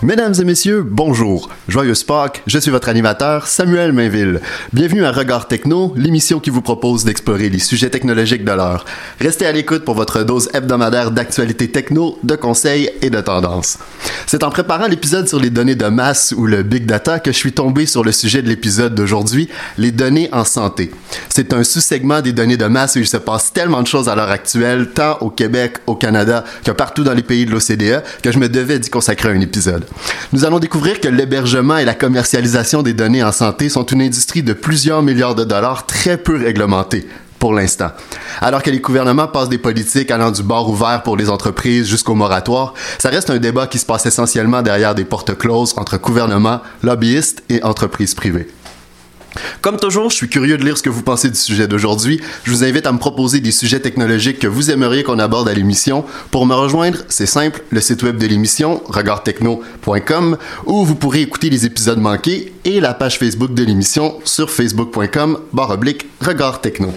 [0.00, 1.50] Mesdames et messieurs, bonjour.
[1.66, 4.40] Joyeuse Pâques, je suis votre animateur, Samuel Mainville.
[4.72, 8.84] Bienvenue à Regard Techno, l'émission qui vous propose d'explorer les sujets technologiques de l'heure.
[9.20, 13.78] Restez à l'écoute pour votre dose hebdomadaire d'actualités techno, de conseils et de tendances.
[14.28, 17.36] C'est en préparant l'épisode sur les données de masse ou le big data que je
[17.36, 20.92] suis tombé sur le sujet de l'épisode d'aujourd'hui, les données en santé.
[21.28, 24.14] C'est un sous-segment des données de masse où il se passe tellement de choses à
[24.14, 28.30] l'heure actuelle, tant au Québec, au Canada que partout dans les pays de l'OCDE, que
[28.30, 29.87] je me devais d'y consacrer un épisode.
[30.32, 34.42] Nous allons découvrir que l'hébergement et la commercialisation des données en santé sont une industrie
[34.42, 37.06] de plusieurs milliards de dollars très peu réglementée
[37.38, 37.90] pour l'instant.
[38.40, 42.14] Alors que les gouvernements passent des politiques allant du bord ouvert pour les entreprises jusqu'au
[42.14, 46.60] moratoire, ça reste un débat qui se passe essentiellement derrière des portes closes entre gouvernements,
[46.82, 48.48] lobbyistes et entreprises privées.
[49.60, 52.20] Comme toujours, je suis curieux de lire ce que vous pensez du sujet d'aujourd'hui.
[52.44, 55.54] Je vous invite à me proposer des sujets technologiques que vous aimeriez qu'on aborde à
[55.54, 56.04] l'émission.
[56.30, 61.50] Pour me rejoindre, c'est simple, le site web de l'émission, regardtechno.com, où vous pourrez écouter
[61.50, 66.92] les épisodes manqués et la page Facebook de l'émission sur facebook.com barre oblique Regard Techno.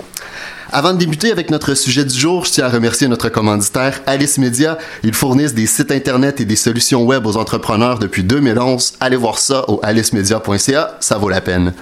[0.73, 4.37] Avant de débuter avec notre sujet du jour, je tiens à remercier notre commanditaire Alice
[4.37, 4.77] Media.
[5.03, 8.93] Ils fournissent des sites internet et des solutions web aux entrepreneurs depuis 2011.
[9.01, 11.73] Allez voir ça au alicemedia.ca, ça vaut la peine.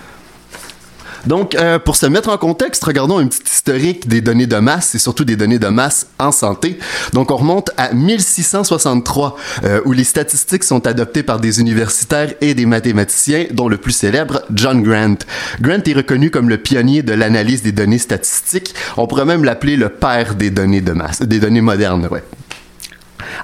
[1.25, 4.95] Donc, euh, pour se mettre en contexte, regardons un petit historique des données de masse
[4.95, 6.79] et surtout des données de masse en santé.
[7.13, 12.53] Donc, on remonte à 1663, euh, où les statistiques sont adoptées par des universitaires et
[12.53, 15.17] des mathématiciens, dont le plus célèbre, John Grant.
[15.61, 18.73] Grant est reconnu comme le pionnier de l'analyse des données statistiques.
[18.97, 22.23] On pourrait même l'appeler le père des données de masse, des données modernes, ouais.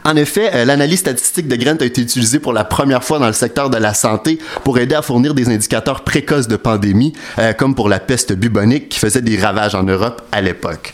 [0.03, 3.27] En effet, euh, l'analyse statistique de Grant a été utilisée pour la première fois dans
[3.27, 7.53] le secteur de la santé pour aider à fournir des indicateurs précoces de pandémie, euh,
[7.53, 10.93] comme pour la peste bubonique qui faisait des ravages en Europe à l'époque.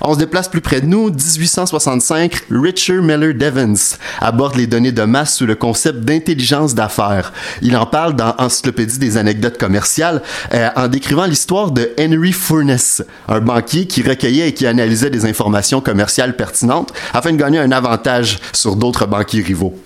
[0.00, 1.10] On se déplace plus près de nous.
[1.10, 7.32] 1865, Richard Miller Devens aborde les données de masse sous le concept d'intelligence d'affaires.
[7.62, 10.22] Il en parle dans Encyclopédie des anecdotes commerciales
[10.54, 15.24] euh, en décrivant l'histoire de Henry Furness, un banquier qui recueillait et qui analysait des
[15.26, 19.78] informations commerciales pertinentes afin de gagner un avantage sur d'autres banquiers rivaux.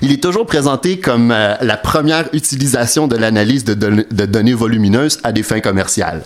[0.00, 5.18] Il est toujours présenté comme euh, la première utilisation de l'analyse de, de données volumineuses
[5.24, 6.22] à des fins commerciales.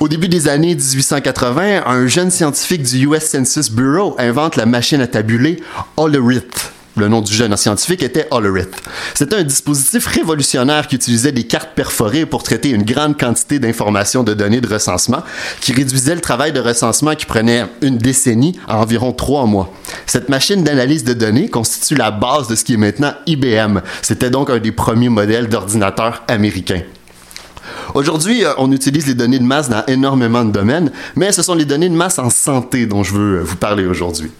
[0.00, 5.00] Au début des années 1880, un jeune scientifique du US Census Bureau invente la machine
[5.00, 5.60] à tabuler
[5.96, 6.70] Hollerith.
[6.96, 8.70] Le nom du jeune scientifique était Hollerith.
[9.14, 14.22] C'était un dispositif révolutionnaire qui utilisait des cartes perforées pour traiter une grande quantité d'informations
[14.22, 15.24] de données de recensement,
[15.60, 19.72] qui réduisait le travail de recensement qui prenait une décennie à environ trois mois.
[20.06, 23.80] Cette machine d'analyse de données constitue la base de ce qui est maintenant IBM.
[24.02, 26.82] C'était donc un des premiers modèles d'ordinateurs américains.
[27.94, 31.54] Aujourd'hui, euh, on utilise les données de masse dans énormément de domaines, mais ce sont
[31.54, 34.30] les données de masse en santé dont je veux euh, vous parler aujourd'hui.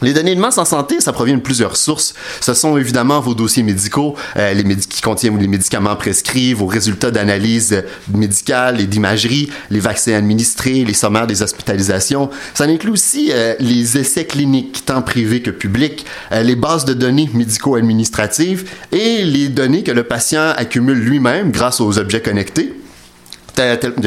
[0.00, 2.14] Les données de masse en santé, ça provient de plusieurs sources.
[2.40, 7.10] Ce sont évidemment vos dossiers médicaux, euh, les qui contiennent les médicaments prescrits, vos résultats
[7.10, 7.82] d'analyse
[8.14, 12.30] médicale et d'imagerie, les vaccins administrés, les sommaires des hospitalisations.
[12.54, 16.94] Ça inclut aussi euh, les essais cliniques, tant privés que publics, euh, les bases de
[16.94, 22.72] données médico-administratives et les données que le patient accumule lui-même grâce aux objets connectés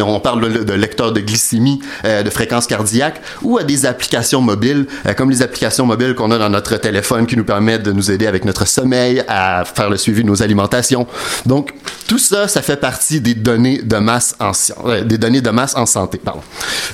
[0.01, 4.85] on parle de, lecteurs de glycémie, euh, de fréquence cardiaque, ou à des applications mobiles,
[5.05, 8.11] euh, comme les applications mobiles qu'on a dans notre téléphone qui nous permettent de nous
[8.11, 11.07] aider avec notre sommeil, à faire le suivi de nos alimentations.
[11.45, 11.73] Donc,
[12.07, 14.51] tout ça, ça fait partie des données de masse en,
[14.85, 16.19] euh, des données de masse en santé.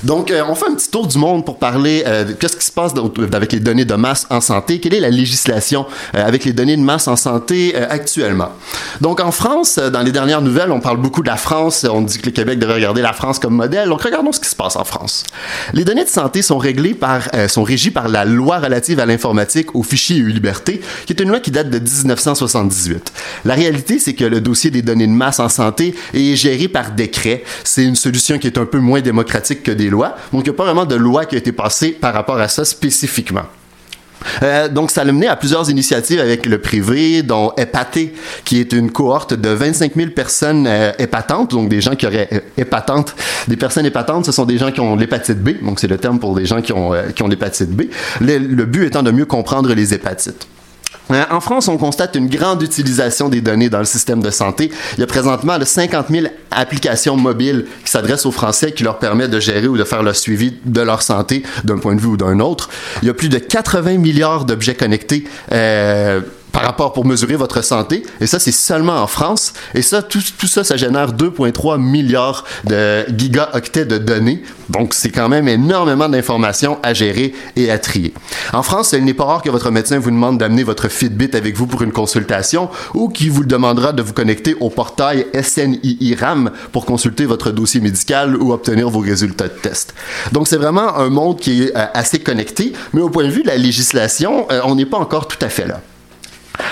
[0.04, 2.92] Donc, on fait un petit tour du monde pour parler de qu'est-ce qui se passe
[3.32, 6.82] avec les données de masse en santé, quelle est la législation avec les données de
[6.82, 8.50] masse en santé actuellement?
[9.00, 12.18] Donc, en France, dans les dernières nouvelles, on parle beaucoup de la France, on dit
[12.18, 13.88] que le de regarder la France comme modèle.
[13.88, 15.24] Donc, regardons ce qui se passe en France.
[15.72, 19.82] Les données de santé sont euh, sont régies par la loi relative à l'informatique, aux
[19.82, 23.12] fichiers et aux libertés, qui est une loi qui date de 1978.
[23.44, 26.92] La réalité, c'est que le dossier des données de masse en santé est géré par
[26.92, 27.42] décret.
[27.64, 30.16] C'est une solution qui est un peu moins démocratique que des lois.
[30.32, 32.48] Donc, il n'y a pas vraiment de loi qui a été passée par rapport à
[32.48, 33.44] ça spécifiquement.
[34.42, 38.72] Euh, donc, ça a mené à plusieurs initiatives avec le privé, dont Hépaté, qui est
[38.72, 43.14] une cohorte de 25 000 personnes euh, hépatantes, donc des gens qui auraient euh, hépatantes.
[43.46, 46.18] Des personnes hépatantes, ce sont des gens qui ont l'hépatite B, donc c'est le terme
[46.18, 47.82] pour des gens qui ont, qui ont l'hépatite B.
[48.20, 50.46] le but étant de mieux comprendre les hépatites.
[51.10, 54.70] Euh, en France, on constate une grande utilisation des données dans le système de santé.
[54.96, 59.30] Il y a présentement 50 000 applications mobiles qui s'adressent aux Français qui leur permettent
[59.30, 62.16] de gérer ou de faire le suivi de leur santé d'un point de vue ou
[62.16, 62.68] d'un autre.
[63.02, 65.24] Il y a plus de 80 milliards d'objets connectés.
[65.52, 66.20] Euh,
[66.52, 68.02] par rapport pour mesurer votre santé.
[68.20, 69.52] Et ça, c'est seulement en France.
[69.74, 74.42] Et ça, tout, ça, ça génère 2,3 milliards de gigaoctets de données.
[74.68, 78.12] Donc, c'est quand même énormément d'informations à gérer et à trier.
[78.52, 81.56] En France, il n'est pas rare que votre médecin vous demande d'amener votre Fitbit avec
[81.56, 86.50] vous pour une consultation ou qu'il vous demandera de vous connecter au portail SNII RAM
[86.72, 89.94] pour consulter votre dossier médical ou obtenir vos résultats de test.
[90.32, 93.42] Donc, c'est vraiment un monde qui est euh, assez connecté, mais au point de vue
[93.42, 95.80] de la législation, euh, on n'est pas encore tout à fait là.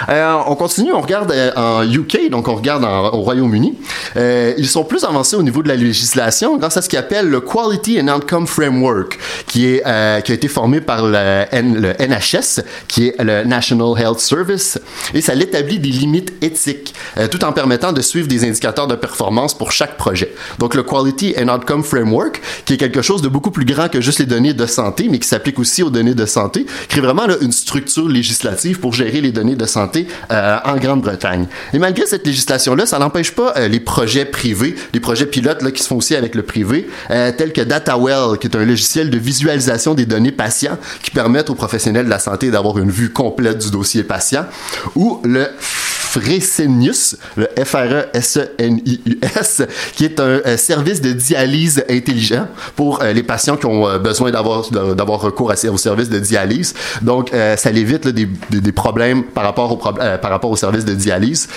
[0.08, 3.74] Euh, on continue, on regarde euh, en UK, donc on regarde au Royaume-Uni.
[4.16, 7.28] Euh, ils sont plus avancés au niveau de la législation grâce à ce qu'ils appellent
[7.28, 13.44] le Quality and Outcome Framework, qui, a été formé par le, NHS, qui est le
[13.44, 14.78] National Health Service,
[15.14, 16.94] et ça l'établit des limites éthiques,
[17.30, 20.34] tout en permettant de suivre des indicateurs de performance pour chaque projet.
[20.58, 24.00] Donc le Quality and Outcome Framework, qui est quelque chose de beaucoup plus grand que
[24.00, 27.26] juste les données de santé, mais qui s'applique aussi aux données de santé, crée vraiment
[27.40, 31.46] une structure législative pour gérer les données de santé euh, en Grande-Bretagne.
[31.72, 35.70] Et malgré cette législation-là, ça n'empêche pas euh, les projets privés, les projets pilotes là,
[35.70, 39.10] qui se font aussi avec le privé, euh, tels que DataWell, qui est un logiciel
[39.10, 43.10] de visualisation des données patients qui permettent aux professionnels de la santé d'avoir une vue
[43.10, 44.46] complète du dossier patient,
[44.94, 45.48] ou le
[46.20, 49.62] Fresenius, le F-R-E-S-E-N-I-U-S,
[49.94, 55.50] qui est un service de dialyse intelligent pour les patients qui ont besoin d'avoir recours
[55.50, 56.74] au service de dialyse.
[57.02, 61.48] Donc, ça évite des, des, problèmes euh, par rapport au service de dialyse.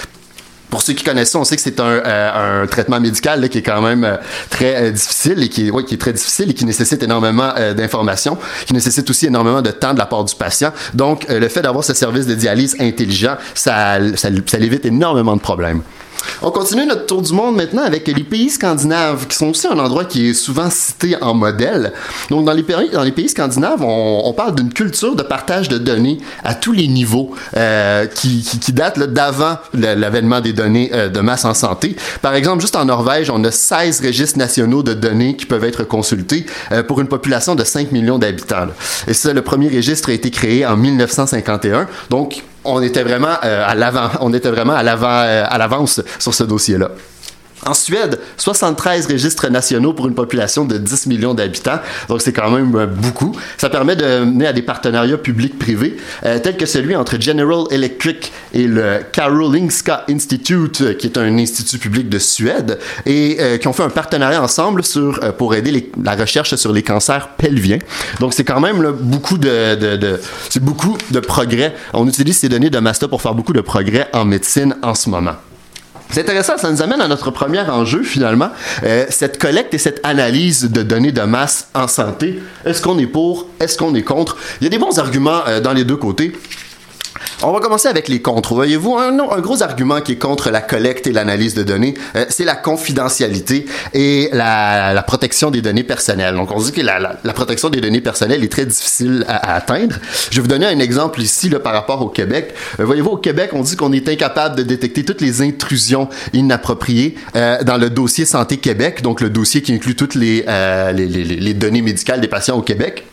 [0.70, 3.64] Pour ceux qui connaissent ça, on sait que c'est un, euh, traitement médical qui est
[3.64, 4.18] quand même euh,
[4.50, 9.10] très difficile et qui, qui est très difficile et qui nécessite énormément d'informations, qui nécessite
[9.10, 10.72] aussi énormément de temps de la part du patient.
[10.94, 15.42] Donc, le fait d'avoir ce service de dialyse intelligent, ça, ça, ça évite énormément de
[15.42, 15.82] problèmes.
[16.42, 19.78] On continue notre tour du monde maintenant avec les pays scandinaves, qui sont aussi un
[19.78, 21.94] endroit qui est souvent cité en modèle.
[22.30, 26.72] Donc, dans les pays, scandinaves, on, parle d'une culture de partage de données à tous
[26.72, 31.96] les niveaux euh, qui, qui, date d'avant l'avènement des données euh, de masse en santé.
[32.22, 35.84] Par exemple, juste en Norvège, on a 16 registres nationaux de données qui peuvent être
[35.84, 38.68] consultés euh, pour une population de 5 millions d'habitants.
[39.08, 41.88] Et ça, le premier registre a été créé en 1951.
[42.10, 46.02] Donc, on était vraiment euh, à l'avant, on était vraiment à l'avant, euh, à l'avance
[46.20, 46.90] sur ce dossier-là.
[47.66, 52.50] En Suède, 73 registres nationaux pour une population de 10 millions d'habitants, donc c'est quand
[52.50, 53.36] même euh, beaucoup.
[53.58, 58.68] Ça permet de mener à des partenariats publics-privés, tels que celui entre General Electric et
[58.68, 63.90] le Karolinska Institute, qui est un institut public de Suède, et qui ont fait un
[63.90, 64.82] partenariat ensemble
[65.38, 67.80] pour aider la recherche sur les cancers pelviens.
[68.20, 70.20] Donc c'est quand même beaucoup de,
[70.50, 71.76] c'est beaucoup de progrès.
[71.94, 75.10] On utilise ces données de master pour faire beaucoup de progrès en médecine en ce
[75.10, 75.36] moment.
[76.12, 78.50] C'est intéressant, ça nous amène à notre premier enjeu finalement,
[78.84, 82.42] euh, cette collecte et cette analyse de données de masse en santé.
[82.66, 84.36] Est-ce qu'on est pour, est-ce qu'on est contre?
[84.60, 86.34] Il y a des bons arguments euh, dans les deux côtés.
[87.42, 88.54] On va commencer avec les contre.
[88.54, 92.44] Voyez-vous, un, gros argument qui est contre la collecte et l'analyse de données, euh, c'est
[92.44, 96.36] la confidentialité et la, protection des données personnelles.
[96.36, 99.96] Donc, on dit que la, protection des données personnelles est très difficile à, atteindre.
[100.30, 102.54] Je vais vous donner un exemple ici par rapport au Québec.
[102.80, 107.16] Euh, voyez-vous, au Québec, on dit qu'on est incapable de détecter toutes les intrusions inappropriées
[107.36, 110.44] euh, dans le dossier Santé Québec, donc le dossier qui inclut toutes les
[111.54, 113.06] données médicales des patients au Québec.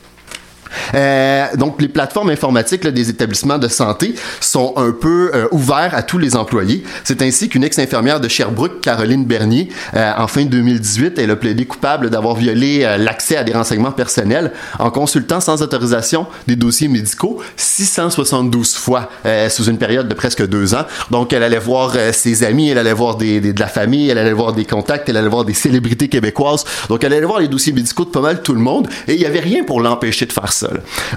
[0.94, 6.02] Euh, donc, les plateformes informatiques des établissements de santé sont un peu euh, ouverts à
[6.02, 6.84] tous les employés.
[7.04, 11.64] C'est ainsi qu'une ex-infirmière de Sherbrooke, Caroline Bernier, euh, en fin 2018, elle a plaidé
[11.66, 16.88] coupable d'avoir violé euh, l'accès à des renseignements personnels en consultant sans autorisation des dossiers
[16.88, 19.11] médicaux 672 fois
[19.49, 20.85] sous une période de presque deux ans.
[21.11, 24.52] Donc, elle allait voir ses amis, elle allait voir de la famille, elle allait voir
[24.52, 26.64] des contacts, elle allait voir des célébrités québécoises.
[26.88, 29.18] Donc, elle allait voir les dossiers médicaux de pas mal tout le monde et il
[29.18, 30.55] n'y avait rien pour l'empêcher de faire ça.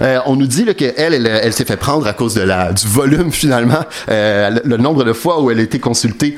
[0.01, 4.59] Euh, on nous dit qu'elle, elle, s'est fait prendre à cause du volume finalement, euh,
[4.63, 6.37] le, nombre de fois où elle a été consultée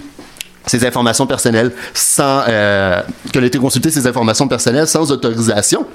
[0.65, 3.01] ses informations personnelles sans euh,
[3.33, 5.85] qu'elle été consultée ses informations personnelles sans autorisation.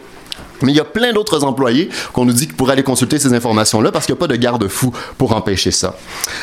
[0.62, 3.32] Mais il y a plein d'autres employés qu'on nous dit qu'ils pourraient aller consulter ces
[3.32, 5.96] informations-là parce qu'il n'y a pas de garde-fou pour empêcher ça.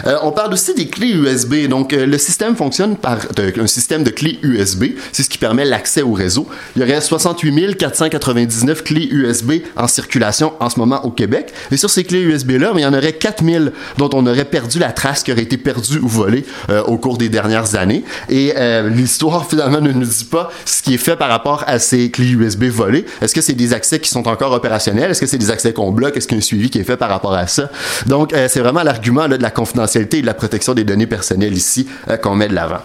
[0.05, 1.67] Euh, on parle aussi des clés USB.
[1.67, 3.17] Donc, euh, le système fonctionne par
[3.57, 4.85] un système de clés USB.
[5.11, 6.47] C'est ce qui permet l'accès au réseau.
[6.75, 11.53] Il y aurait 68 499 clés USB en circulation en ce moment au Québec.
[11.71, 14.91] Et sur ces clés USB-là, il y en aurait 4000 dont on aurait perdu la
[14.91, 18.03] trace qui aurait été perdue ou volée euh, au cours des dernières années.
[18.29, 18.53] Et
[18.89, 22.31] l'histoire, finalement, ne nous dit pas ce qui est fait par rapport à ces clés
[22.31, 23.05] USB volées.
[23.21, 25.11] Est-ce que c'est des accès qui sont encore opérationnels?
[25.11, 26.15] Est-ce que c'est des accès qu'on bloque?
[26.15, 27.69] Est-ce qu'il y a un suivi qui est fait par rapport à ça?
[28.05, 31.53] Donc, euh, c'est vraiment l'argument de la confidentialité et de la protection des données personnelles
[31.53, 32.79] ici euh, qu'on met de l'avant.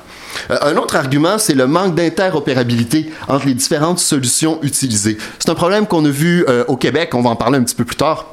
[0.50, 5.18] Euh, un autre argument, c'est le manque d'interopérabilité entre les différentes solutions utilisées.
[5.38, 7.84] C'est un problème qu'on a vu au Québec, on va en parler un petit peu
[7.84, 8.26] plus tard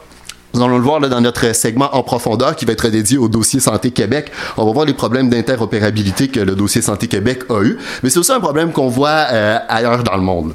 [0.53, 3.27] Nous allons le voir là, dans notre segment en profondeur qui va être dédié au
[3.27, 4.31] dossier Santé Québec.
[4.57, 8.19] On va voir les problèmes d'interopérabilité que le dossier Santé Québec a eu, mais c'est
[8.19, 9.25] aussi un problème qu'on voit
[9.67, 10.53] ailleurs dans le monde.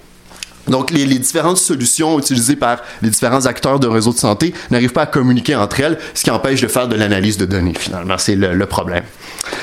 [0.70, 5.02] Donc, les, différentes solutions utilisées par les différents acteurs d'un réseau de santé n'arrivent pas
[5.02, 8.16] à communiquer entre elles, ce qui empêche de faire de l'analyse de données, finalement.
[8.16, 9.02] C'est le, problème.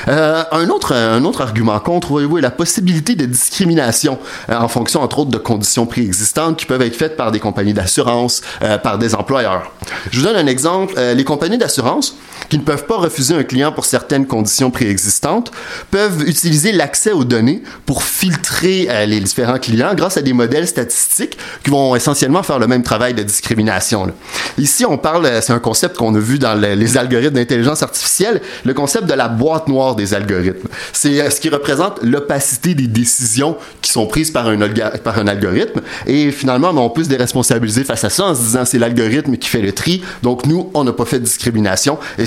[0.08, 4.18] Euh, un, autre, un autre argument contre, voyez-vous, est la possibilité de discrimination
[4.50, 7.74] euh, en fonction, entre autres, de conditions préexistantes qui peuvent être faites par des compagnies
[7.74, 9.72] d'assurance, euh, par des employeurs.
[10.10, 10.94] Je vous donne un exemple.
[10.98, 12.16] Les compagnies d'assurance
[12.48, 15.50] qui ne peuvent pas refuser un client pour certaines conditions préexistantes
[15.90, 20.66] peuvent utiliser l'accès aux données pour filtrer euh, les différents clients grâce à des modèles
[20.66, 24.12] statistiques qui vont essentiellement faire le même travail de discrimination.
[24.56, 27.82] Ici, on parle, euh, c'est un concept qu'on a vu dans le, les algorithmes d'intelligence
[27.82, 30.68] artificielle, le concept de la boîte noire des algorithmes.
[30.92, 34.58] C'est euh, ce qui représente l'opacité des décisions qui sont prises par un,
[35.04, 35.80] par un algorithme.
[36.06, 39.36] Et finalement, ben, on peut se déresponsabiliser face à ça en se disant c'est l'algorithme
[39.36, 40.02] qui fait le tri.
[40.22, 41.98] Donc nous, on n'a pas fait de discrimination.
[42.18, 42.26] Et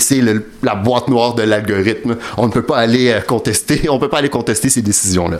[0.63, 2.17] la boîte noire de l'algorithme.
[2.37, 5.39] On ne peut pas aller euh, contester, on peut pas aller contester ces décisions-là.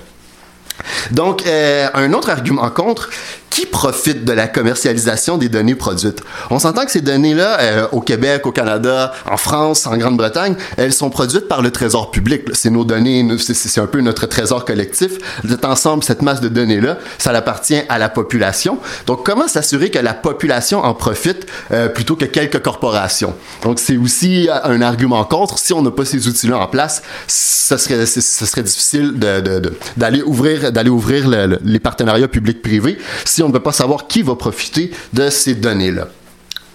[1.11, 3.09] Donc, euh, un autre argument contre,
[3.51, 6.23] qui profite de la commercialisation des données produites?
[6.49, 10.93] On s'entend que ces données-là, euh, au Québec, au Canada, en France, en Grande-Bretagne, elles
[10.93, 12.43] sont produites par le Trésor public.
[12.53, 15.11] C'est nos données, c'est un peu notre trésor collectif.
[15.47, 18.79] Cet ensemble, cette masse de données-là, ça appartient à la population.
[19.05, 23.35] Donc, comment s'assurer que la population en profite euh, plutôt que quelques corporations?
[23.63, 25.59] Donc, c'est aussi un argument contre.
[25.59, 30.19] Si on n'a pas ces outils-là en place, ce serait, serait difficile d'aller de,
[30.71, 31.29] de, ouvrir,
[31.63, 32.97] les partenariats publics-privés.
[33.43, 36.07] On ne peut pas savoir qui va profiter de ces données-là.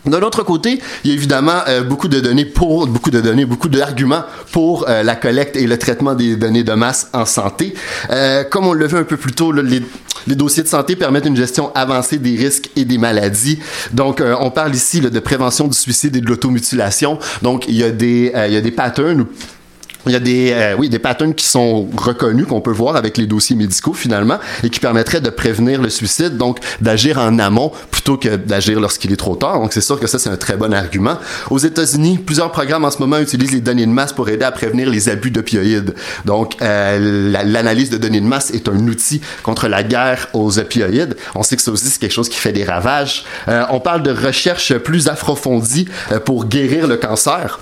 [0.06, 3.44] De l'autre côté, il y a évidemment euh, beaucoup de données pour, beaucoup de données,
[3.44, 7.74] beaucoup d'arguments pour euh, la collecte et le traitement des données de masse en santé.
[8.10, 9.82] Euh, comme on l'a vu un peu plus tôt, les,
[10.28, 13.58] dossiers de santé permettent une gestion avancée des risques et des maladies.
[13.92, 17.18] Donc, on parle ici de prévention du suicide et de l'automutilation.
[17.42, 19.26] Donc, il y a des, il y a des patterns
[20.06, 23.16] il y a des, euh, oui, des patterns qui sont reconnus, qu'on peut voir avec
[23.16, 27.72] les dossiers médicaux finalement, et qui permettraient de prévenir le suicide, donc d'agir en amont
[27.90, 29.60] plutôt que d'agir lorsqu'il est trop tard.
[29.60, 31.18] Donc c'est sûr que ça, c'est un très bon argument.
[31.50, 34.52] Aux États-Unis, plusieurs programmes en ce moment utilisent les données de masse pour aider à
[34.52, 35.94] prévenir les abus d'opioïdes.
[36.24, 41.16] Donc euh, l'analyse de données de masse est un outil contre la guerre aux opioïdes.
[41.34, 43.24] On sait que ça aussi, c'est quelque chose qui fait des ravages.
[43.48, 47.60] Euh, on parle de recherche plus approfondie euh, pour guérir le cancer.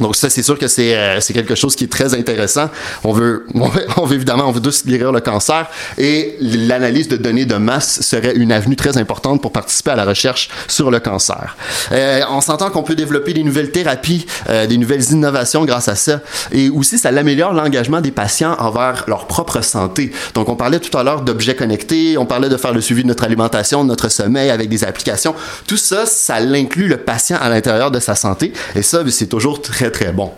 [0.00, 2.70] Donc ça, c'est sûr que c'est euh, quelque chose qui est très intéressant.
[3.04, 7.46] On veut, on veut, évidemment, on veut tous guérir le cancer et l'analyse de données
[7.46, 11.56] de masse serait une avenue très importante pour participer à la recherche sur le cancer.
[11.92, 15.94] Euh, on s'entend qu'on peut développer des nouvelles thérapies, euh, des nouvelles innovations grâce à
[15.94, 16.20] ça
[16.52, 20.12] et aussi ça améliore l'engagement des patients envers leur propre santé.
[20.34, 23.08] Donc on parlait tout à l'heure d'objets connectés, on parlait de faire le suivi de
[23.08, 25.34] notre alimentation, de notre sommeil avec des applications.
[25.66, 29.62] Tout ça, ça inclut le patient à l'intérieur de sa santé et ça, c'est toujours
[29.62, 30.32] très très, bon.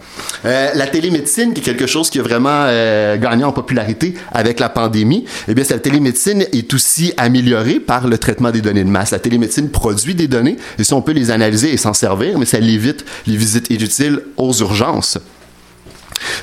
[0.45, 4.61] Euh, la télémédecine, qui est quelque chose qui a vraiment euh, gagné en popularité avec
[4.61, 8.91] la pandémie, eh bien, cette télémédecine est aussi améliorée par le traitement des données de
[8.91, 9.11] masse.
[9.11, 12.47] La télémédecine produit des données, et si on peut les analyser et s'en servir, mais
[12.47, 15.19] ça évite les visites inutiles aux urgences.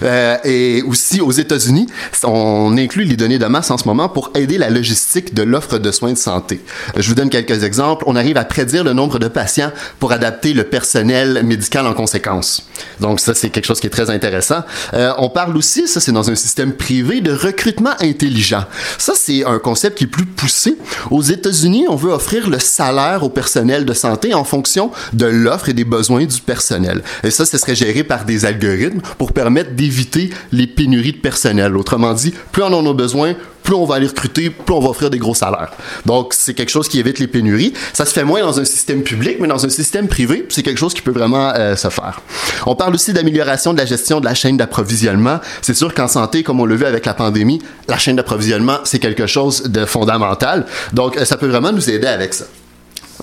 [0.03, 1.87] Euh, et aussi aux États-Unis,
[2.23, 5.77] on inclut les données de masse en ce moment pour aider la logistique de l'offre
[5.77, 6.61] de soins de santé.
[6.95, 8.03] Je vous donne quelques exemples.
[8.07, 12.67] On arrive à prédire le nombre de patients pour adapter le personnel médical en conséquence.
[12.99, 14.63] Donc ça, c'est quelque chose qui est très intéressant.
[14.93, 18.63] Euh, on parle aussi, ça c'est dans un système privé, de recrutement intelligent.
[18.97, 20.77] Ça, c'est un concept qui est plus poussé.
[21.11, 25.69] Aux États-Unis, on veut offrir le salaire au personnel de santé en fonction de l'offre
[25.69, 27.01] et des besoins du personnel.
[27.23, 31.77] Et ça, ce serait géré par des algorithmes pour permettre d'éviter les pénuries de personnel.
[31.77, 34.89] Autrement dit, plus on en a besoin, plus on va aller recruter, plus on va
[34.89, 35.71] offrir des gros salaires.
[36.05, 37.73] Donc, c'est quelque chose qui évite les pénuries.
[37.93, 40.77] Ça se fait moins dans un système public, mais dans un système privé, c'est quelque
[40.77, 42.21] chose qui peut vraiment euh, se faire.
[42.65, 45.39] On parle aussi d'amélioration de la gestion de la chaîne d'approvisionnement.
[45.61, 48.99] C'est sûr qu'en santé, comme on l'a vu avec la pandémie, la chaîne d'approvisionnement, c'est
[48.99, 50.65] quelque chose de fondamental.
[50.93, 52.45] Donc, ça peut vraiment nous aider avec ça.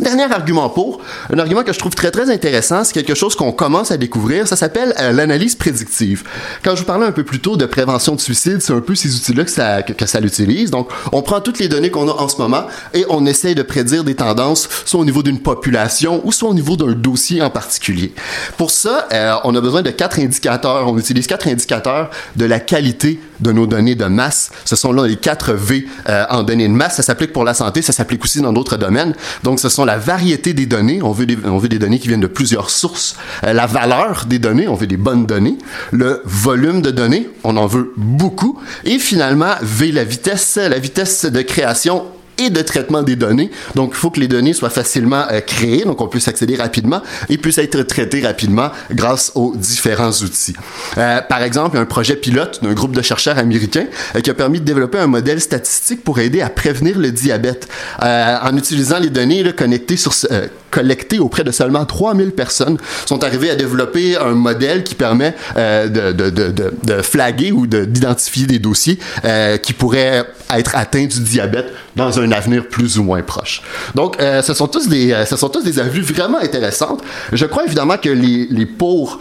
[0.00, 1.00] Dernier argument pour,
[1.32, 4.48] un argument que je trouve très très intéressant, c'est quelque chose qu'on commence à découvrir,
[4.48, 6.24] ça s'appelle euh, l'analyse prédictive.
[6.64, 8.96] Quand je vous parlais un peu plus tôt de prévention de suicide, c'est un peu
[8.96, 10.72] ces outils-là que ça, ça l'utilise.
[10.72, 13.62] Donc, on prend toutes les données qu'on a en ce moment et on essaye de
[13.62, 17.50] prédire des tendances, soit au niveau d'une population ou soit au niveau d'un dossier en
[17.50, 18.12] particulier.
[18.56, 20.88] Pour ça, euh, on a besoin de quatre indicateurs.
[20.88, 24.50] On utilise quatre indicateurs de la qualité de nos données de masse.
[24.64, 26.96] Ce sont là les quatre V euh, en données de masse.
[26.96, 29.14] Ça s'applique pour la santé, ça s'applique aussi dans d'autres domaines.
[29.44, 32.08] Donc, ce sont la variété des données, on veut des, on veut des données qui
[32.08, 35.58] viennent de plusieurs sources, euh, la valeur des données, on veut des bonnes données,
[35.92, 41.26] le volume de données, on en veut beaucoup, et finalement, V, la vitesse, la vitesse
[41.26, 42.04] de création
[42.38, 43.50] et de traitement des données.
[43.74, 47.02] Donc, il faut que les données soient facilement euh, créées, donc on puisse accéder rapidement
[47.28, 50.54] et puissent être traitées rapidement grâce aux différents outils.
[50.98, 53.86] Euh, par exemple, un projet pilote d'un groupe de chercheurs américains
[54.16, 57.68] euh, qui a permis de développer un modèle statistique pour aider à prévenir le diabète
[58.00, 63.50] en utilisant les données connectées sur euh, collectées auprès de seulement 3000 personnes, sont arrivés
[63.50, 68.46] à développer un modèle qui permet euh, de, de, de, de, flaguer ou de- d'identifier
[68.46, 73.22] des dossiers euh, qui pourraient être atteints du diabète dans un avenir plus ou moins
[73.22, 73.62] proche.
[73.94, 77.02] Donc, euh, ce sont tous des, euh, ce sont tous des avis vraiment intéressantes.
[77.32, 79.20] Je crois évidemment que les, les pour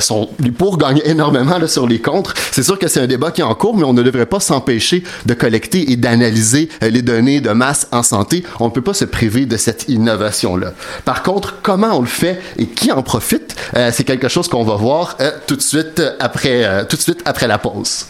[0.00, 2.32] sont, les pour gagnent énormément là, sur les contre.
[2.52, 4.40] C'est sûr que c'est un débat qui est en cours, mais on ne devrait pas
[4.40, 8.44] s'empêcher de collecter et d'analyser les données de masse en santé.
[8.60, 10.72] On ne peut pas se priver de cette innovation-là.
[11.04, 14.64] Par contre, comment on le fait et qui en profite, euh, c'est quelque chose qu'on
[14.64, 18.06] va voir euh, tout de suite après, euh, tout de suite après la pause.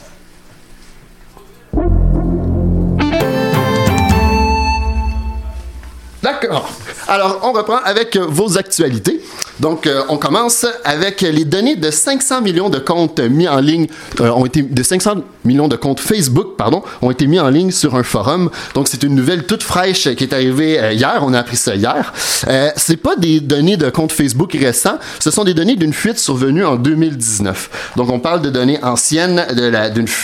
[6.22, 6.70] D'accord.
[7.08, 9.20] Alors, on reprend avec euh, vos actualités.
[9.60, 13.86] Donc, euh, on commence avec les données de 500 millions de comptes mis en ligne,
[14.20, 17.70] euh, ont été, de 500 millions de comptes Facebook, pardon, ont été mis en ligne
[17.70, 18.50] sur un forum.
[18.74, 21.20] Donc, c'est une nouvelle toute fraîche qui est arrivée hier.
[21.22, 22.12] On a appris ça hier.
[22.76, 24.98] C'est pas des données de comptes Facebook récents.
[25.20, 27.92] Ce sont des données d'une fuite survenue en 2019.
[27.96, 29.46] Donc, on parle de données anciennes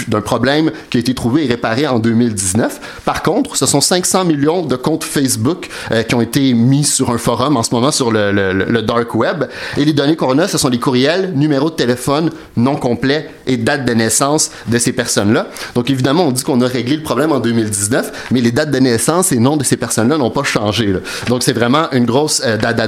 [0.08, 2.80] d'un problème qui a été trouvé et réparé en 2019.
[3.04, 5.70] Par contre, ce sont 500 millions de comptes Facebook
[6.08, 9.44] qui ont été mis sur un forum en ce moment sur le, dark web.
[9.76, 13.56] Et les données qu'on a, ce sont les courriels, numéros de téléphone non complets et
[13.56, 15.48] date de naissance de ces personnes-là.
[15.74, 18.78] Donc évidemment, on dit qu'on a réglé le problème en 2019, mais les dates de
[18.78, 20.94] naissance et noms de ces personnes-là n'ont pas changé.
[21.28, 22.86] Donc c'est vraiment une grosse euh, data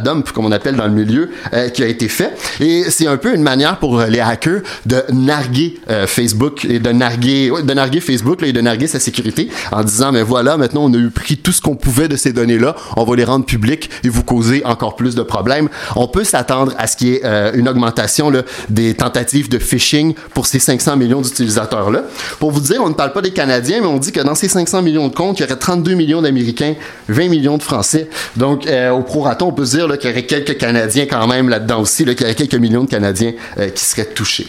[0.00, 2.36] dump, comme on appelle dans le milieu, euh, qui a été fait.
[2.60, 6.78] Et c'est un peu une manière pour euh, les hackers de narguer euh, Facebook et
[6.78, 10.84] de narguer, de narguer Facebook et de narguer sa sécurité en disant mais voilà maintenant
[10.84, 13.44] on a eu pris tout ce qu'on pouvait de ces données-là, on va les rendre
[13.44, 15.68] publiques et vous causer encore plus de problèmes.
[15.96, 19.58] On peut s'attendre à ce qu'il y ait euh, une augmentation là, des tentatives de
[19.58, 22.02] phishing pour ces 500 millions d'utilisateurs-là.
[22.38, 24.48] Pour vous dire, on ne parle pas des Canadiens, mais on dit que dans ces
[24.48, 26.74] 500 millions de comptes, il y aurait 32 millions d'Américains,
[27.08, 28.08] 20 millions de Français.
[28.36, 31.48] Donc, euh, au prorata, on peut se dire qu'il y aurait quelques Canadiens quand même
[31.48, 34.48] là-dedans aussi, qu'il y aurait quelques millions de Canadiens euh, qui seraient touchés.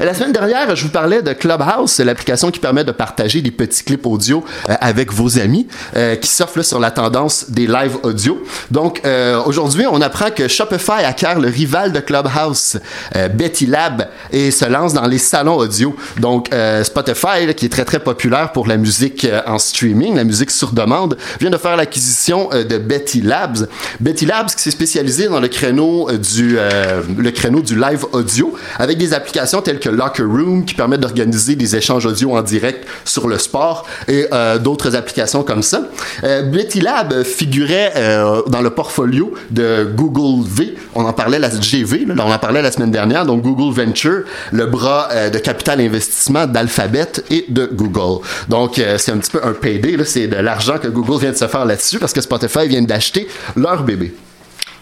[0.00, 3.84] La semaine dernière, je vous parlais de Clubhouse, l'application qui permet de partager des petits
[3.84, 8.42] clips audio euh, avec vos amis, euh, qui là, sur la tendance des live audio.
[8.72, 12.78] Donc euh, aujourd'hui, on apprend que Shopify acquiert le rival de Clubhouse,
[13.14, 15.94] euh, Betty Lab, et se lance dans les salons audio.
[16.18, 20.50] Donc euh, Spotify, qui est très très populaire pour la musique en streaming, la musique
[20.50, 23.68] sur demande, vient de faire l'acquisition de Betty Labs.
[24.00, 28.98] Betty Labs qui s'est spécialisé dans le créneau du le créneau du live audio avec
[28.98, 33.28] des applications telles que Locker Room qui permettent d'organiser des échanges audio en direct sur
[33.28, 35.82] le sport et euh, d'autres applications comme ça.
[36.22, 40.74] Euh, Betty Lab figurait euh, dans le portfolio de Google V.
[40.94, 43.26] On en parlait la on en parlait la semaine dernière.
[43.26, 48.24] Donc Google Venture, le bras de capital investissement d'Alphabet et de Google.
[48.48, 49.96] Donc c'est un petit peu un PD.
[50.04, 53.28] C'est de l'argent que Google vient de se faire là-dessus parce que Spotify vient d'acheter
[53.56, 54.14] leur bébé.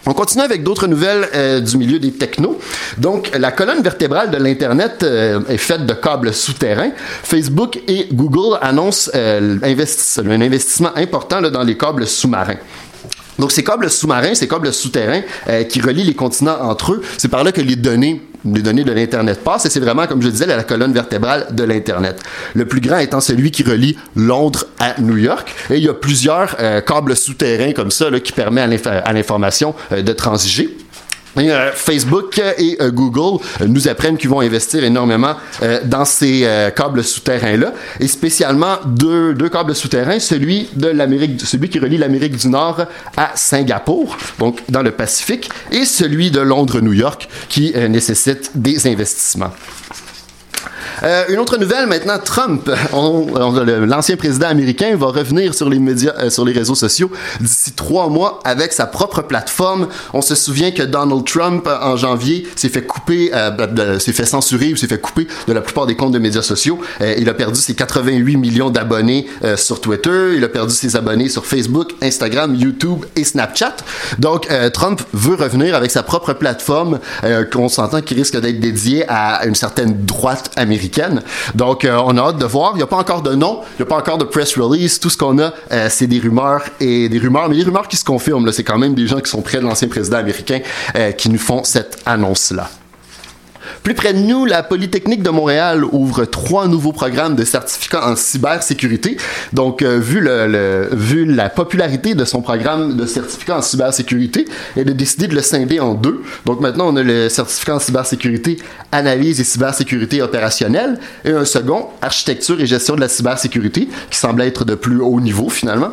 [0.04, 2.58] On continue avec d'autres nouvelles euh, du milieu des technos.
[2.98, 6.90] Donc, la colonne vertébrale de l'Internet euh, est faite de câbles souterrains.
[7.22, 12.56] Facebook et Google annoncent euh, un investissement important dans les câbles sous-marins.
[13.38, 15.22] Donc, ces câbles sous-marins, ces câbles souterrains
[15.68, 18.92] qui relient les continents entre eux, c'est par là que les données, les données de
[18.92, 22.20] l'Internet passent et c'est vraiment, comme je disais, la colonne vertébrale de l'Internet.
[22.54, 25.52] Le plus grand étant celui qui relie Londres à New York.
[25.70, 29.02] Et il y a plusieurs euh, câbles souterrains comme ça là, qui permettent à l'inf-
[29.04, 30.76] à l'information euh, de transiger.
[31.38, 37.02] Euh, Facebook et euh, Google nous apprennent qu'ils vont investir énormément euh, dans ces câbles
[37.02, 42.84] souterrains-là, et spécialement deux, câbles souterrains, celui de l'Amérique, celui qui relie l'Amérique du Nord
[43.16, 49.52] à Singapour, donc dans le Pacifique, et celui de Londres-New York, qui nécessite des investissements.
[51.04, 52.70] Euh, une autre nouvelle maintenant, Trump,
[53.86, 57.10] l'ancien président américain, va revenir sur les médias, euh, sur les réseaux sociaux
[57.40, 59.88] d'ici trois mois avec sa propre plateforme.
[60.12, 64.12] On se souvient que Donald Trump euh, en janvier s'est fait couper, euh, de- s'est
[64.12, 66.78] fait censurer ou s'est fait couper de la plupart des comptes de médias sociaux.
[67.00, 71.28] Euh, il a perdu ses 88 millions d'abonnés sur Twitter, il a perdu ses abonnés
[71.28, 73.76] sur Facebook, Instagram, YouTube et Snapchat.
[74.18, 76.98] Donc Trump veut revenir avec sa propre plateforme
[77.52, 80.91] qu'on s'entend qui risque d'être dédiée à une certaine droite américaine.
[81.54, 82.72] Donc euh, on a hâte de voir.
[82.74, 84.98] Il n'y a pas encore de nom, il n'y a pas encore de press release.
[85.00, 87.96] Tout ce qu'on a, euh, c'est des rumeurs et des rumeurs, mais des rumeurs qui
[87.96, 88.50] se confirment.
[88.52, 90.60] C'est quand même des gens qui sont près de l'ancien président américain
[90.96, 92.70] euh, qui nous font cette annonce-là.
[93.82, 98.16] Plus près de nous, la Polytechnique de Montréal ouvre trois nouveaux programmes de certificats en
[98.16, 99.16] cybersécurité.
[99.52, 104.46] Donc, euh, vu, la popularité de son programme de certificat en cybersécurité,
[104.76, 106.22] elle a décidé de le scinder en deux.
[106.46, 108.58] Donc, maintenant, on a le certificat en cybersécurité
[108.90, 114.42] analyse et cybersécurité opérationnelle et un second, architecture et gestion de la cybersécurité, qui semble
[114.42, 115.92] être de plus haut niveau finalement.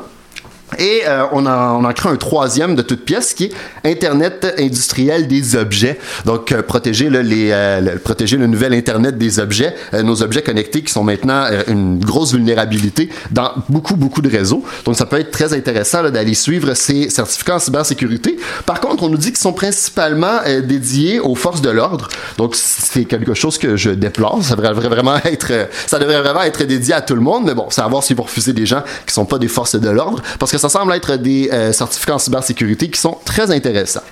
[0.77, 3.51] Et euh, on, a, on a créé un troisième de toute pièce qui est
[3.83, 5.97] Internet industriel des objets.
[6.25, 10.83] Donc, euh, protéger, les, euh, le, protéger le nouvel Internet des objets, nos objets connectés
[10.83, 14.63] qui sont maintenant une grosse vulnérabilité dans beaucoup, beaucoup de réseaux.
[14.85, 18.37] Donc, ça peut être très intéressant d'aller suivre ces certificats en cybersécurité.
[18.65, 22.07] Par contre, on nous dit qu'ils sont principalement dédiés aux forces de l'ordre.
[22.37, 24.39] Donc, c'est quelque chose que je déplore.
[24.43, 25.51] Ça devrait vraiment être,
[25.87, 27.45] ça devrait vraiment être dédié à tout le monde.
[27.45, 29.75] Mais bon, c'est à voir s'ils vont refuser des gens qui sont pas des forces
[29.75, 30.21] de l'ordre.
[30.37, 34.03] Parce que ça semble être des euh, certificats en cybersécurité qui sont très intéressants.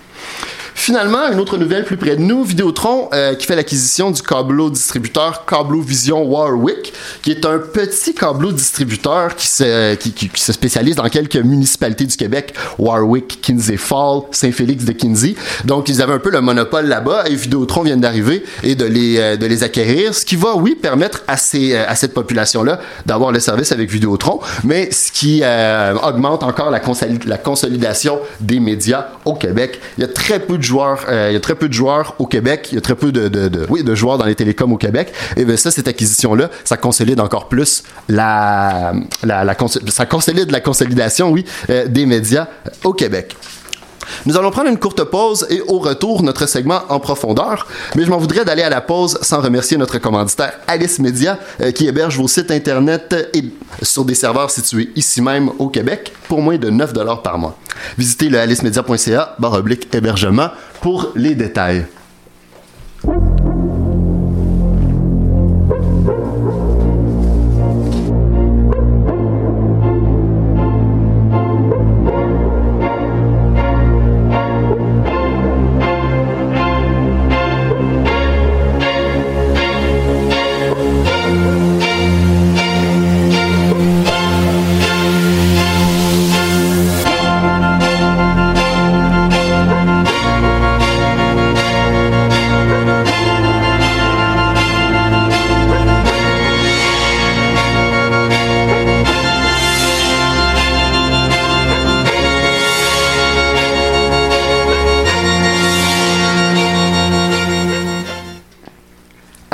[0.78, 4.70] Finalement, une autre nouvelle plus près de nous, Vidéotron, euh, qui fait l'acquisition du câbleau
[4.70, 5.44] distributeur
[5.86, 11.36] Vision Warwick, qui est un petit câbleau distributeur qui se, qui, se spécialise dans quelques
[11.38, 15.36] municipalités du Québec, Warwick, Kinsey Fall, Saint-Félix de Kinsey.
[15.66, 19.18] Donc, ils avaient un peu le monopole là-bas et Vidéotron vient d'arriver et de les,
[19.18, 22.80] euh, de les acquérir, ce qui va, oui, permettre à, ces, euh, à cette population-là
[23.06, 25.42] d'avoir le service avec Vidéotron, mais ce qui
[26.04, 26.82] augmente encore la,
[27.26, 29.82] la consolidation des médias au Québec.
[29.98, 32.26] Il y a très peu de euh, il y a très peu de joueurs au
[32.26, 34.72] Québec, il y a très peu de, de, de, oui, de joueurs dans les télécoms
[34.72, 35.14] au Québec.
[35.36, 39.56] Et bien ça, cette acquisition-là, ça consolide encore plus la, la, la
[39.88, 42.48] ça consolide la consolidation, oui, euh, des médias
[42.84, 43.36] au Québec.
[44.26, 47.68] Nous allons prendre une courte pause et au retour, notre segment en profondeur.
[47.96, 51.72] Mais je m'en voudrais d'aller à la pause sans remercier notre commanditaire Alice Media euh,
[51.72, 53.44] qui héberge vos sites internet et
[53.82, 57.58] sur des serveurs situés ici même au Québec pour moins de 9 dollars par mois.
[57.98, 60.50] Visitez le alicemedia.ca barre oblique hébergement
[60.82, 61.86] pour les détails.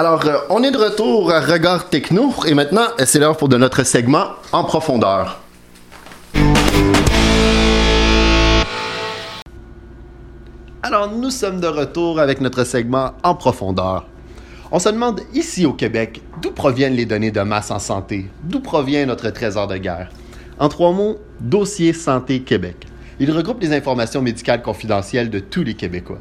[0.05, 3.55] Alors, euh, on est de retour à Regard Techno et maintenant, c'est l'heure pour de
[3.55, 5.39] notre segment en profondeur.
[10.81, 14.05] Alors, nous sommes de retour avec notre segment en profondeur.
[14.73, 18.59] On se demande ici au Québec d'où proviennent les données de masse en santé, d'où
[18.59, 20.11] provient notre trésor de guerre?
[20.59, 22.87] En trois mots, Dossier Santé Québec.
[23.21, 26.19] Il regroupe les informations médicales confidentielles de tous les Québécois.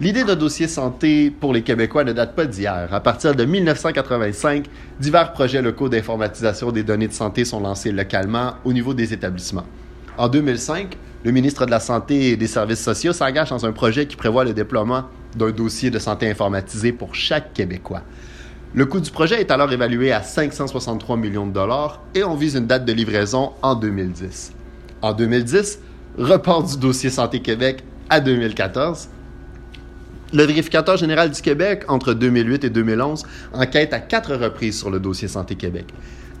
[0.00, 2.88] L'idée d'un dossier santé pour les Québécois ne date pas d'hier.
[2.90, 4.64] À partir de 1985,
[4.98, 9.66] divers projets locaux d'informatisation des données de santé sont lancés localement au niveau des établissements.
[10.16, 14.06] En 2005, le ministre de la Santé et des Services sociaux s'engage dans un projet
[14.06, 15.04] qui prévoit le déploiement
[15.36, 18.00] d'un dossier de santé informatisé pour chaque Québécois.
[18.72, 22.54] Le coût du projet est alors évalué à 563 millions de dollars et on vise
[22.54, 24.52] une date de livraison en 2010.
[25.02, 25.78] En 2010,
[26.16, 29.10] report du dossier Santé Québec à 2014
[30.32, 35.00] le vérificateur général du Québec, entre 2008 et 2011, enquête à quatre reprises sur le
[35.00, 35.86] dossier Santé Québec.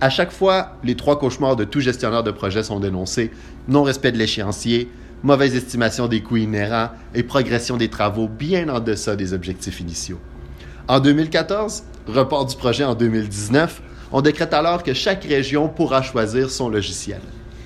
[0.00, 3.30] À chaque fois, les trois cauchemars de tout gestionnaire de projet sont dénoncés
[3.68, 4.90] non-respect de l'échéancier,
[5.22, 10.18] mauvaise estimation des coûts inhérents et progression des travaux bien en deçà des objectifs initiaux.
[10.88, 16.50] En 2014, report du projet en 2019, on décrète alors que chaque région pourra choisir
[16.50, 17.20] son logiciel.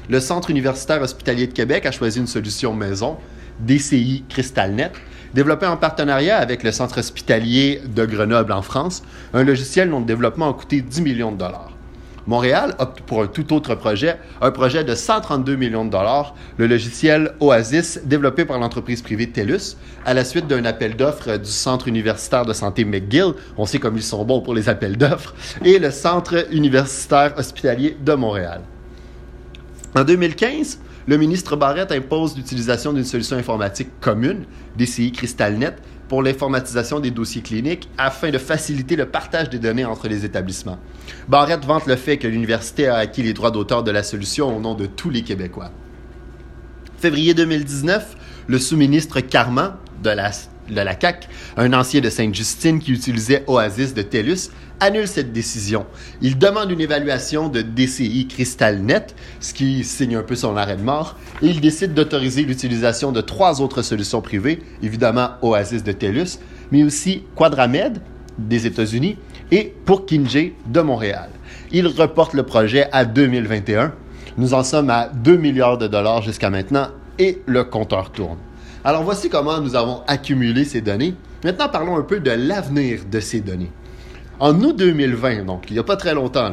[0.08, 3.16] Le Centre universitaire hospitalier de Québec a choisi une solution maison,
[3.60, 4.92] DCI CrystalNet,
[5.34, 10.04] développé en partenariat avec le Centre hospitalier de Grenoble en France, un logiciel dont le
[10.04, 11.70] développement a coûté 10 millions de dollars.
[12.26, 16.66] Montréal opte pour un tout autre projet, un projet de 132 millions de dollars, le
[16.66, 21.88] logiciel Oasis, développé par l'entreprise privée TELUS, à la suite d'un appel d'offres du Centre
[21.88, 25.78] universitaire de santé McGill, on sait comme ils sont bons pour les appels d'offres, et
[25.78, 28.62] le Centre universitaire hospitalier de Montréal.
[29.94, 34.44] En 2015, le ministre Barrett impose l'utilisation d'une solution informatique commune,
[34.76, 35.76] DCI CrystalNet,
[36.08, 40.78] pour l'informatisation des dossiers cliniques afin de faciliter le partage des données entre les établissements.
[41.28, 44.60] Barrett vante le fait que l'université a acquis les droits d'auteur de la solution au
[44.60, 45.70] nom de tous les Québécois.
[46.98, 50.30] Février 2019, le sous-ministre Carman de la
[50.68, 50.96] de la
[51.56, 54.50] un ancien de Sainte-Justine qui utilisait Oasis de TELUS,
[54.80, 55.86] annule cette décision.
[56.20, 59.06] Il demande une évaluation de DCI CrystalNet,
[59.40, 63.20] ce qui signe un peu son arrêt de mort, et il décide d'autoriser l'utilisation de
[63.20, 66.38] trois autres solutions privées, évidemment Oasis de TELUS,
[66.72, 68.00] mais aussi Quadramed
[68.38, 69.16] des États-Unis
[69.50, 71.28] et pour de Montréal.
[71.70, 73.92] Il reporte le projet à 2021.
[74.38, 78.38] Nous en sommes à 2 milliards de dollars jusqu'à maintenant et le compteur tourne.
[78.86, 81.14] Alors voici comment nous avons accumulé ces données.
[81.42, 83.72] Maintenant, parlons un peu de l'avenir de ces données.
[84.38, 86.50] En août 2020, donc il n'y a pas très longtemps,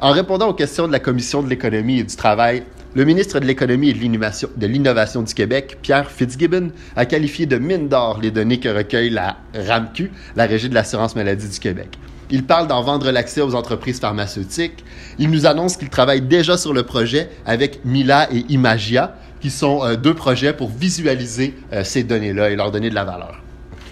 [0.00, 2.62] en répondant aux questions de la Commission de l'économie et du travail,
[2.94, 7.88] le ministre de l'Économie et de l'Innovation du Québec, Pierre Fitzgibbon, a qualifié de mine
[7.88, 11.98] d'or les données que recueille la RAMQ, la Régie de l'assurance maladie du Québec.
[12.30, 14.84] Il parle d'en vendre l'accès aux entreprises pharmaceutiques.
[15.18, 19.84] Il nous annonce qu'il travaille déjà sur le projet avec Mila et Imagia, qui sont
[19.84, 23.42] euh, deux projets pour visualiser euh, ces données-là et leur donner de la valeur.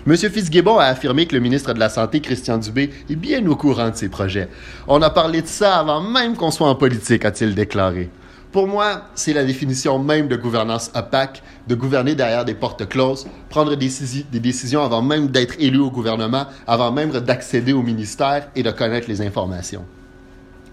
[0.07, 0.17] M.
[0.17, 3.91] Fitzgibbon a affirmé que le ministre de la Santé, Christian Dubé, est bien au courant
[3.91, 4.49] de ces projets.
[4.89, 8.09] On a parlé de ça avant même qu'on soit en politique, a-t-il déclaré.
[8.53, 13.27] Pour moi, c'est la définition même de gouvernance opaque, de gouverner derrière des portes closes,
[13.49, 13.91] prendre des,
[14.33, 18.71] des décisions avant même d'être élu au gouvernement, avant même d'accéder au ministère et de
[18.71, 19.85] connaître les informations.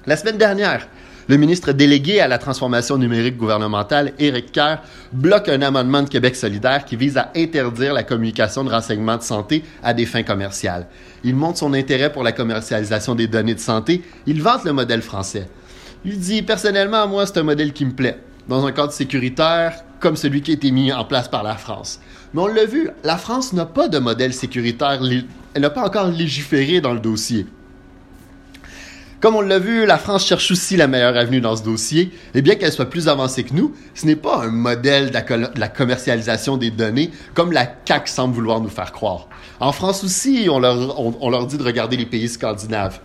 [0.07, 0.87] La semaine dernière,
[1.27, 4.77] le ministre délégué à la transformation numérique gouvernementale, Éric Kerr,
[5.11, 9.23] bloque un amendement de Québec solidaire qui vise à interdire la communication de renseignements de
[9.23, 10.87] santé à des fins commerciales.
[11.23, 14.01] Il montre son intérêt pour la commercialisation des données de santé.
[14.25, 15.49] Il vante le modèle français.
[16.05, 20.15] Il dit Personnellement, moi, c'est un modèle qui me plaît, dans un cadre sécuritaire comme
[20.15, 21.99] celui qui a été mis en place par la France.
[22.33, 25.01] Mais on l'a vu, la France n'a pas de modèle sécuritaire,
[25.53, 27.47] elle n'a pas encore légiféré dans le dossier.
[29.19, 32.43] Comme on l'a vu, la France cherche aussi la meilleure avenue dans ce dossier, et
[32.43, 36.55] bien qu'elle soit plus avancée que nous, ce n'est pas un modèle de la commercialisation
[36.55, 39.27] des données comme la CAC semble vouloir nous faire croire.
[39.59, 42.99] En France aussi, on leur, on leur dit de regarder les pays scandinaves.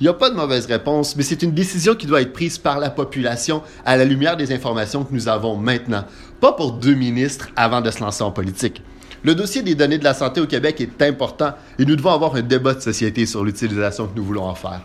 [0.00, 2.56] Il n'y a pas de mauvaise réponse, mais c'est une décision qui doit être prise
[2.56, 6.06] par la population à la lumière des informations que nous avons maintenant,
[6.40, 8.82] pas pour deux ministres avant de se lancer en politique.
[9.22, 12.34] Le dossier des données de la santé au Québec est important et nous devons avoir
[12.34, 14.80] un débat de société sur l'utilisation que nous voulons en faire.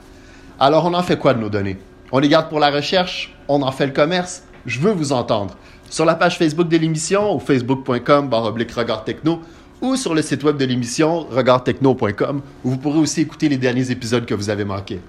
[0.58, 1.78] Alors, on en fait quoi de nos données?
[2.14, 3.36] On les garde pour la recherche?
[3.50, 4.44] On en fait le commerce?
[4.66, 5.58] Je veux vous entendre.
[5.90, 9.42] Sur la page Facebook de l'émission ou facebook.com regard techno
[9.82, 13.92] ou sur le site web de l'émission regardtechno.com où vous pourrez aussi écouter les derniers
[13.92, 15.02] épisodes que vous avez manqués.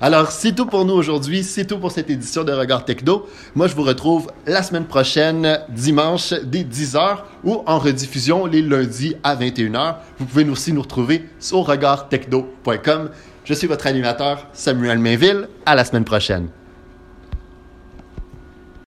[0.00, 3.26] Alors, c'est tout pour nous aujourd'hui, c'est tout pour cette édition de Regard Techno.
[3.54, 9.16] Moi, je vous retrouve la semaine prochaine, dimanche, dès 10h ou en rediffusion les lundis
[9.24, 9.96] à 21h.
[10.18, 13.08] Vous pouvez aussi nous retrouver sur regardtechno.com.
[13.46, 15.46] Je suis votre animateur, Samuel Mainville.
[15.66, 16.48] À la semaine prochaine.